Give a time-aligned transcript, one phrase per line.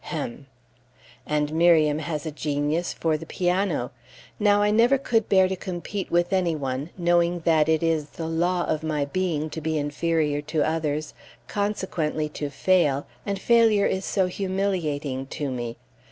[0.05, 0.47] Hem!
[1.27, 3.91] And Miriam has a genius for the piano.
[4.39, 8.25] Now I never could bear to compete with any one, knowing that it is the
[8.25, 11.13] law of my being to be inferior to others,
[11.47, 15.77] consequently to fail, and failure is so humiliating to me.